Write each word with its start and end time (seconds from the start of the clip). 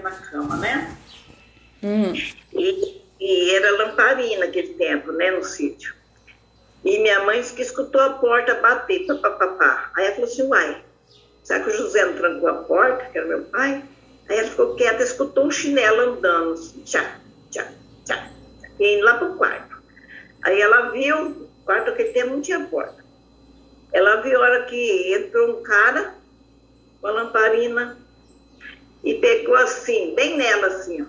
na 0.00 0.10
cama, 0.10 0.56
né? 0.56 0.96
Hum. 1.82 2.12
E, 2.52 3.02
e 3.20 3.50
era 3.54 3.76
lamparina 3.76 4.46
naquele 4.46 4.74
tempo, 4.74 5.12
né, 5.12 5.30
no 5.30 5.44
sítio. 5.44 5.94
E 6.84 6.98
minha 7.00 7.24
mãe 7.24 7.40
disse 7.40 7.54
que 7.54 7.62
escutou 7.62 8.00
a 8.00 8.10
porta 8.14 8.54
bater, 8.54 9.06
papapá. 9.06 9.90
Aí 9.96 10.06
ela 10.06 10.14
falou 10.14 10.30
assim, 10.30 10.42
uai, 10.48 10.84
será 11.42 11.60
que 11.60 11.70
o 11.70 11.76
José 11.76 12.04
não 12.04 12.14
trancou 12.14 12.48
a 12.48 12.54
porta, 12.54 13.04
que 13.06 13.18
era 13.18 13.26
meu 13.26 13.42
pai? 13.44 13.84
Aí 14.28 14.38
ela 14.38 14.48
ficou 14.48 14.76
quieta, 14.76 15.02
escutou 15.02 15.46
um 15.46 15.50
chinelo 15.50 16.12
andando, 16.12 16.52
assim, 16.52 16.82
tchá, 16.82 17.18
tchá, 17.50 17.66
tchá, 18.04 18.30
e 18.78 18.94
indo 18.94 19.04
lá 19.04 19.18
pro 19.18 19.34
quarto. 19.34 19.76
Aí 20.42 20.60
ela 20.60 20.90
viu, 20.90 21.30
o 21.30 21.48
quarto 21.64 21.90
aquele 21.90 22.10
tempo 22.10 22.30
não 22.30 22.40
tinha 22.40 22.60
porta. 22.60 23.04
Ela 23.92 24.20
viu 24.20 24.36
a 24.36 24.44
hora 24.44 24.64
que 24.64 25.14
entrou 25.14 25.58
um 25.58 25.62
cara 25.62 26.14
com 27.00 27.06
a 27.06 27.10
lamparina 27.10 27.96
e 29.02 29.14
pegou 29.14 29.54
assim, 29.56 30.14
bem 30.14 30.36
nela 30.36 30.68
assim, 30.68 31.02
ó. 31.02 31.06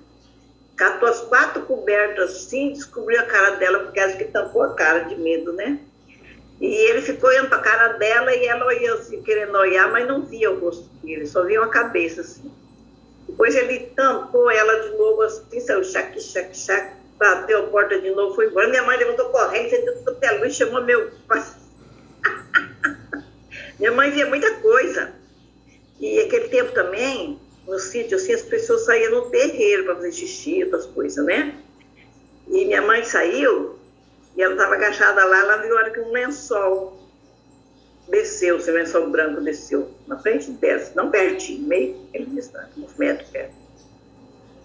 Catou 0.75 1.09
as 1.09 1.19
quatro 1.21 1.63
cobertas 1.63 2.31
assim, 2.31 2.71
descobriu 2.71 3.19
a 3.19 3.23
cara 3.23 3.55
dela, 3.57 3.79
porque 3.79 3.99
acho 3.99 4.17
que 4.17 4.25
tampou 4.25 4.63
a 4.63 4.73
cara 4.73 4.99
de 4.99 5.15
medo, 5.15 5.51
né? 5.51 5.79
E 6.61 6.89
ele 6.89 7.01
ficou 7.01 7.29
olhando 7.29 7.49
para 7.49 7.57
a 7.57 7.61
cara 7.61 7.87
dela 7.93 8.33
e 8.33 8.45
ela 8.45 8.65
olhou 8.65 8.97
assim, 8.97 9.21
querendo 9.21 9.57
olhar, 9.57 9.91
mas 9.91 10.07
não 10.07 10.21
via 10.23 10.51
o 10.51 10.59
rosto 10.59 10.89
dele, 11.03 11.25
só 11.25 11.43
via 11.43 11.61
uma 11.61 11.69
cabeça 11.69 12.21
assim. 12.21 12.51
Depois 13.27 13.55
ele 13.55 13.91
tampou 13.95 14.49
ela 14.49 14.81
de 14.81 14.97
novo 14.97 15.21
assim, 15.21 15.59
saiu 15.59 15.83
chac, 15.83 16.19
chac, 16.19 16.55
chac, 16.57 16.95
bateu 17.17 17.59
a 17.59 17.67
porta 17.67 17.99
de 17.99 18.11
novo, 18.11 18.35
foi 18.35 18.47
embora. 18.47 18.67
Minha 18.69 18.83
mãe 18.83 18.97
levantou 18.97 19.29
correndo, 19.29 19.69
sentou 19.69 19.95
tudo 19.95 20.15
pela 20.15 20.39
luz, 20.39 20.55
chamou 20.55 20.83
meu 20.83 21.11
pai. 21.27 21.45
Minha 23.79 23.91
mãe 23.91 24.11
via 24.11 24.25
muita 24.25 24.51
coisa. 24.55 25.13
E 25.99 26.19
aquele 26.21 26.47
tempo 26.47 26.71
também, 26.73 27.39
no 27.69 27.77
sítio, 27.77 28.17
assim, 28.17 28.33
as 28.33 28.41
pessoas 28.41 28.83
saíam 28.83 29.11
no 29.11 29.29
terreiro 29.29 29.85
para 29.85 29.95
fazer 29.95 30.11
xixi, 30.11 30.63
outras 30.63 30.87
coisas, 30.87 31.23
né? 31.23 31.55
E 32.47 32.65
minha 32.65 32.81
mãe 32.81 33.03
saiu, 33.03 33.75
e 34.35 34.41
ela 34.41 34.55
estava 34.55 34.73
agachada 34.73 35.23
lá, 35.23 35.39
ela 35.39 35.57
viu 35.57 35.75
hora 35.75 35.91
que 35.91 35.99
um 35.99 36.11
lençol 36.11 36.97
desceu, 38.09 38.57
esse 38.57 38.71
lençol 38.71 39.07
branco 39.11 39.39
desceu 39.41 39.87
na 40.07 40.17
frente 40.17 40.49
dela, 40.49 40.83
não 40.95 41.11
pertinho, 41.11 41.67
meio 41.67 41.95
distante, 42.29 42.71
uns 42.75 42.95
metros 42.97 43.29
perto. 43.29 43.53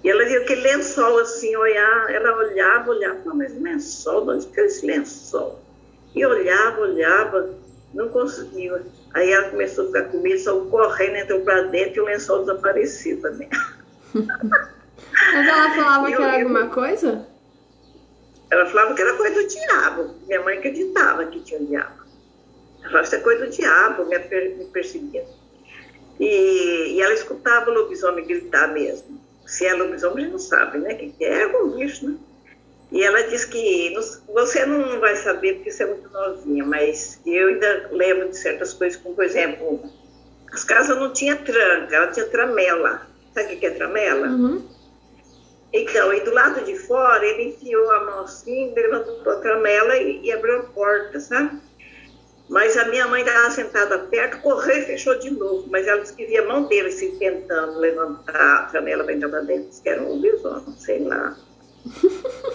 E 0.02 0.08
ela 0.08 0.24
viu 0.24 0.40
aquele 0.40 0.62
lençol 0.62 1.18
assim, 1.18 1.54
olhar, 1.56 2.10
ela 2.10 2.38
olhava, 2.38 2.90
olhava, 2.90 3.34
mas 3.34 3.54
lençol, 3.60 4.24
de 4.24 4.30
onde 4.30 4.46
que 4.46 4.60
é 4.60 4.64
esse 4.64 4.86
lençol? 4.86 5.60
E 6.14 6.24
olhava, 6.24 6.80
olhava, 6.80 7.54
não 7.94 8.08
conseguia. 8.08 8.82
Aí 9.14 9.30
ela 9.32 9.48
começou 9.50 9.84
a 9.84 9.86
ficar 9.88 10.04
com 10.04 10.18
medo, 10.20 10.38
saiu 10.40 10.66
correndo, 10.66 11.16
entrou 11.16 11.40
para 11.40 11.62
dentro 11.62 11.96
e 11.96 12.00
o 12.00 12.04
lençol 12.04 12.40
desapareceu 12.40 13.20
também. 13.20 13.48
Mas 14.14 15.48
ela 15.48 15.70
falava 15.74 16.10
Eu- 16.10 16.16
que 16.16 16.22
era 16.22 16.40
eu- 16.40 16.48
alguma 16.48 16.66
coisa? 16.68 17.26
Ela 18.50 18.66
falava 18.66 18.94
que 18.94 19.02
era 19.02 19.14
coisa 19.16 19.42
do 19.42 19.48
diabo. 19.48 20.14
Minha 20.26 20.42
mãe 20.42 20.58
acreditava 20.58 21.24
que 21.26 21.40
tinha 21.40 21.60
um 21.60 21.64
diabo. 21.66 22.04
Ela 22.80 22.88
falava, 22.90 23.02
isso 23.06 23.14
é 23.16 23.20
coisa 23.20 23.46
do 23.46 23.50
diabo, 23.50 24.04
me, 24.06 24.18
me 24.18 24.64
perseguindo. 24.66 25.26
E, 26.20 26.94
e 26.96 27.00
ela 27.02 27.14
escutava 27.14 27.70
o 27.70 27.74
lobisomem 27.74 28.24
gritar 28.26 28.68
mesmo. 28.72 29.20
Se 29.46 29.66
é 29.66 29.74
lobisomem, 29.74 30.18
a 30.18 30.20
gente 30.22 30.32
não 30.32 30.38
sabe, 30.38 30.78
né? 30.78 30.94
O 30.94 30.98
que 30.98 31.08
que 31.10 31.24
é? 31.24 31.40
É 31.40 31.44
algum 31.44 31.70
bicho, 31.76 32.08
né? 32.08 32.16
E 32.94 33.02
ela 33.02 33.24
disse 33.24 33.48
que 33.48 33.92
você 34.32 34.64
não 34.64 35.00
vai 35.00 35.16
saber 35.16 35.54
porque 35.54 35.72
você 35.72 35.82
é 35.82 35.86
muito 35.88 36.08
novinha, 36.10 36.64
mas 36.64 37.20
eu 37.26 37.48
ainda 37.48 37.88
lembro 37.90 38.28
de 38.28 38.36
certas 38.36 38.72
coisas, 38.72 39.00
como 39.00 39.16
por 39.16 39.24
exemplo, 39.24 39.82
as 40.52 40.62
casas 40.62 40.96
não 40.96 41.12
tinha 41.12 41.34
tranca, 41.34 41.96
ela 41.96 42.12
tinha 42.12 42.24
tramela. 42.26 43.08
Sabe 43.34 43.46
o 43.46 43.48
que 43.48 43.56
que 43.56 43.66
é 43.66 43.70
tramela? 43.70 44.28
Uhum. 44.28 44.64
Então, 45.72 46.14
e 46.14 46.20
do 46.20 46.32
lado 46.32 46.64
de 46.64 46.78
fora, 46.78 47.26
ele 47.26 47.48
enfiou 47.48 47.90
a 47.90 48.04
mão 48.04 48.20
assim, 48.20 48.72
levantou 48.72 49.32
a 49.32 49.40
tramela 49.40 49.96
e, 49.96 50.26
e 50.26 50.32
abriu 50.32 50.60
a 50.60 50.62
porta, 50.62 51.18
sabe? 51.18 51.60
Mas 52.48 52.76
a 52.76 52.84
minha 52.84 53.08
mãe 53.08 53.22
estava 53.22 53.50
sentada 53.50 53.98
perto, 53.98 54.40
correu 54.40 54.78
e 54.78 54.82
fechou 54.82 55.18
de 55.18 55.32
novo. 55.32 55.66
Mas 55.68 55.88
ela 55.88 56.00
disse 56.00 56.14
que 56.14 56.26
via 56.26 56.42
a 56.42 56.46
mão 56.46 56.68
dele 56.68 56.92
se 56.92 57.10
tentando 57.18 57.76
levantar 57.80 58.60
a 58.60 58.62
tramela 58.66 59.02
para 59.02 59.14
entrar 59.14 59.30
para 59.30 59.40
dentro. 59.40 59.68
Disse 59.68 59.82
que 59.82 59.88
era 59.88 60.00
um 60.00 60.10
lobisomem, 60.10 60.76
sei 60.78 61.00
lá. 61.00 61.36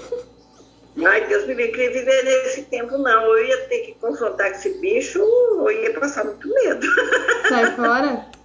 Deus 1.29 1.45
me 1.45 1.53
livre, 1.53 1.71
queria 1.71 1.91
viver 1.91 2.23
nesse 2.23 2.63
tempo, 2.63 2.97
não. 2.97 3.37
Eu 3.37 3.45
ia 3.45 3.57
ter 3.67 3.79
que 3.79 3.93
confrontar 3.93 4.49
com 4.51 4.57
esse 4.57 4.69
bicho, 4.79 5.21
ou 5.21 5.71
ia 5.71 5.93
passar 5.99 6.25
muito 6.25 6.47
medo. 6.49 6.87
Sai 7.47 7.71
fora? 7.75 8.25